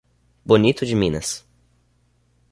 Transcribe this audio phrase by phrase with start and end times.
[0.43, 1.45] Bonito de Minas